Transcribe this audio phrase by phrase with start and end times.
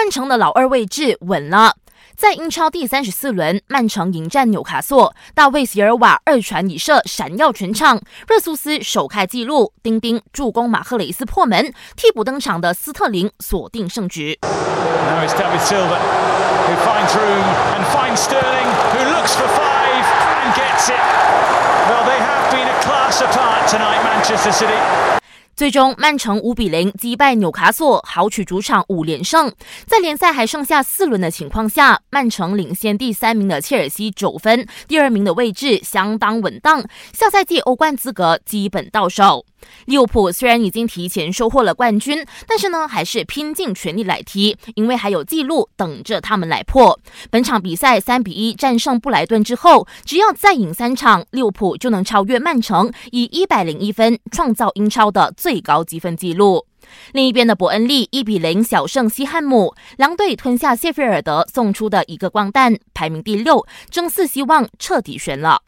[0.00, 1.76] 曼城的老二位置稳了。
[2.16, 14.38] 在英超第三十四轮，曼城迎战纽卡索，大卫席尔瓦二传一射闪耀全场，热苏斯首开纪录，丁丁助攻马赫雷斯破门，替补登场的斯特林锁定胜局。
[25.60, 29.52] 最终，曼城五比零击败纽卡索，豪取主场五连胜。
[29.84, 39.44] 在联赛还剩下四轮的情况下，曼城领先第三名的切尔西九分，第二名的位置相当稳当，下赛季欧冠资格基本到手。
[39.86, 46.98] 利物浦虽然已经提前收获了冠军，但是呢，还是拼尽全力来踢，因为还有纪录等着他们来破。
[47.30, 56.66] 本场比赛三比一战胜布莱顿之后，只要再赢三场，利物浦就能超越曼城，以一百零一分创造英超的最高积分纪录。
[57.12, 65.62] 另一边的伯恩利一比零小胜西汉姆，狼队吞下谢菲尔德送出的一个光蛋，排名第六，争四希望彻底悬了。